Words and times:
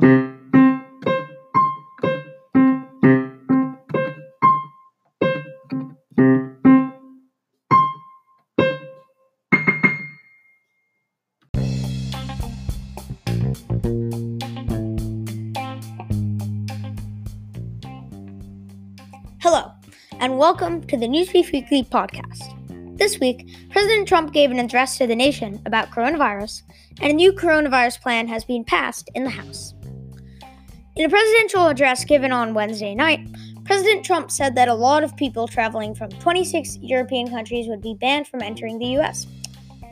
Hello, 0.00 0.10
and 20.20 20.38
welcome 20.38 20.86
to 20.86 20.96
the 20.96 21.08
Newsbeat 21.08 21.50
Weekly 21.50 21.82
podcast. 21.82 22.54
This 22.98 23.18
week, 23.18 23.48
President 23.70 24.06
Trump 24.06 24.32
gave 24.32 24.52
an 24.52 24.60
address 24.60 24.96
to 24.98 25.08
the 25.08 25.16
nation 25.16 25.60
about 25.66 25.90
coronavirus, 25.90 26.62
and 27.00 27.10
a 27.10 27.14
new 27.14 27.32
coronavirus 27.32 28.00
plan 28.00 28.28
has 28.28 28.44
been 28.44 28.62
passed 28.62 29.10
in 29.16 29.24
the 29.24 29.30
House. 29.30 29.74
In 30.98 31.04
a 31.04 31.08
presidential 31.08 31.68
address 31.68 32.04
given 32.04 32.32
on 32.32 32.54
Wednesday 32.54 32.92
night, 32.92 33.20
President 33.64 34.04
Trump 34.04 34.32
said 34.32 34.56
that 34.56 34.66
a 34.66 34.74
lot 34.74 35.04
of 35.04 35.16
people 35.16 35.46
traveling 35.46 35.94
from 35.94 36.10
26 36.10 36.78
European 36.78 37.30
countries 37.30 37.68
would 37.68 37.80
be 37.80 37.94
banned 37.94 38.26
from 38.26 38.42
entering 38.42 38.80
the 38.80 38.86
U.S. 38.96 39.28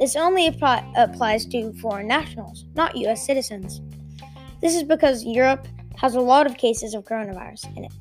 This 0.00 0.16
only 0.16 0.48
applies 0.48 1.46
to 1.46 1.72
foreign 1.74 2.08
nationals, 2.08 2.64
not 2.74 2.96
U.S. 2.96 3.24
citizens. 3.24 3.80
This 4.60 4.74
is 4.74 4.82
because 4.82 5.24
Europe 5.24 5.68
has 5.96 6.16
a 6.16 6.20
lot 6.20 6.44
of 6.44 6.56
cases 6.56 6.92
of 6.92 7.04
coronavirus 7.04 7.76
in 7.76 7.84
it. 7.84 7.92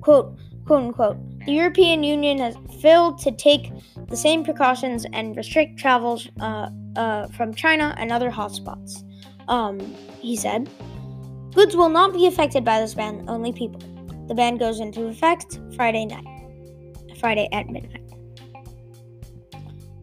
Quote, 0.00 0.36
quote 0.66 0.82
unquote, 0.82 1.18
the 1.46 1.52
European 1.52 2.02
Union 2.02 2.38
has 2.38 2.56
failed 2.82 3.20
to 3.20 3.30
take 3.30 3.70
the 4.08 4.16
same 4.16 4.42
precautions 4.42 5.06
and 5.12 5.36
restrict 5.36 5.78
travels 5.78 6.28
uh, 6.40 6.68
uh, 6.96 7.28
from 7.28 7.54
China 7.54 7.94
and 7.96 8.10
other 8.10 8.32
hotspots. 8.32 9.04
Um, 9.50 9.78
he 10.20 10.36
said, 10.36 10.70
goods 11.54 11.76
will 11.76 11.88
not 11.88 12.12
be 12.14 12.26
affected 12.26 12.64
by 12.64 12.80
this 12.80 12.94
ban, 12.94 13.24
only 13.28 13.52
people. 13.52 13.80
The 14.28 14.34
ban 14.34 14.56
goes 14.56 14.78
into 14.78 15.08
effect 15.08 15.58
Friday 15.74 16.06
night, 16.06 16.24
Friday 17.18 17.48
at 17.52 17.68
midnight. 17.68 18.00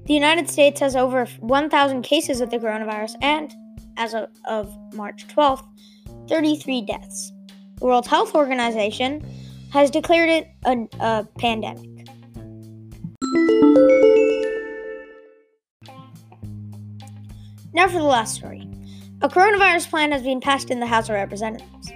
The 0.06 0.14
United 0.14 0.50
States 0.50 0.82
has 0.82 0.98
over 0.98 1.26
1,000 1.26 2.02
cases 2.02 2.42
of 2.42 2.50
the 2.50 2.58
coronavirus 2.58 3.16
and, 3.22 3.54
as 3.96 4.14
of, 4.14 4.78
March 4.94 5.28
12th, 5.28 5.66
33 6.28 6.82
deaths. 6.82 7.32
The 7.80 7.86
World 7.86 8.06
Health 8.06 8.36
Organization 8.36 9.26
has 9.72 9.90
declared 9.90 10.30
it 10.30 10.48
a, 10.66 10.88
a 11.00 11.28
pandemic. 11.40 11.90
Now 17.74 17.88
for 17.88 18.00
the 18.00 18.04
last 18.04 18.36
story. 18.36 18.67
A 19.20 19.30
coronavirus 19.30 19.90
plan 19.90 20.12
has 20.12 20.22
been 20.22 20.40
passed 20.40 20.70
in 20.70 20.80
the 20.80 20.86
House 20.86 21.10
of 21.10 21.16
Representatives. 21.16 21.92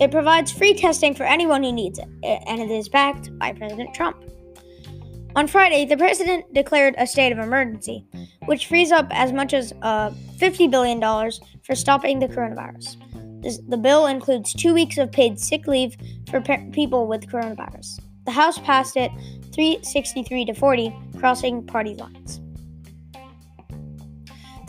It 0.00 0.10
provides 0.10 0.50
free 0.50 0.72
testing 0.72 1.14
for 1.14 1.24
anyone 1.24 1.62
who 1.62 1.70
needs 1.70 1.98
it, 1.98 2.08
and 2.46 2.62
it 2.62 2.70
is 2.70 2.88
backed 2.88 3.36
by 3.38 3.52
President 3.52 3.92
Trump. 3.92 4.24
On 5.36 5.46
Friday, 5.46 5.84
the 5.84 5.98
president 5.98 6.52
declared 6.54 6.94
a 6.96 7.06
state 7.06 7.30
of 7.30 7.38
emergency, 7.38 8.06
which 8.46 8.68
frees 8.68 8.90
up 8.90 9.06
as 9.10 9.34
much 9.34 9.52
as 9.52 9.74
uh, 9.82 10.10
$50 10.38 10.70
billion 10.70 10.98
for 11.62 11.74
stopping 11.74 12.18
the 12.18 12.28
coronavirus. 12.28 12.96
This, 13.42 13.60
the 13.68 13.76
bill 13.76 14.06
includes 14.06 14.54
two 14.54 14.72
weeks 14.72 14.96
of 14.96 15.12
paid 15.12 15.38
sick 15.38 15.66
leave 15.66 15.96
for 16.30 16.40
pe- 16.40 16.70
people 16.70 17.06
with 17.06 17.26
coronavirus. 17.26 18.00
The 18.24 18.32
House 18.32 18.58
passed 18.58 18.96
it 18.96 19.10
363 19.52 20.46
to 20.46 20.54
40, 20.54 20.94
crossing 21.18 21.66
party 21.66 21.94
lines. 21.94 22.41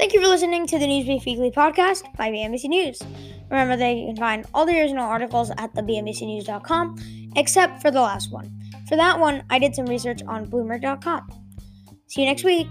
Thank 0.03 0.11
you 0.11 0.21
for 0.21 0.27
listening 0.27 0.67
to 0.67 0.77
the 0.77 0.85
Newsbeat 0.85 1.25
Weekly 1.25 1.49
podcast 1.49 2.03
by 2.17 2.29
BNBC 2.29 2.65
News. 2.65 3.01
Remember 3.49 3.77
that 3.77 3.95
you 3.95 4.07
can 4.07 4.17
find 4.17 4.45
all 4.53 4.65
the 4.65 4.77
original 4.77 5.05
articles 5.05 5.49
at 5.57 5.73
the 5.75 5.81
BNBCnews.com, 5.81 7.31
except 7.37 7.81
for 7.81 7.89
the 7.89 8.01
last 8.01 8.29
one. 8.29 8.51
For 8.89 8.97
that 8.97 9.17
one, 9.17 9.45
I 9.50 9.59
did 9.59 9.73
some 9.73 9.85
research 9.85 10.22
on 10.28 10.47
Bloomberg.com. 10.47 11.29
See 12.07 12.19
you 12.19 12.28
next 12.28 12.44
week. 12.44 12.67